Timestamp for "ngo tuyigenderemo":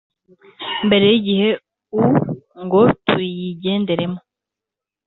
2.65-4.19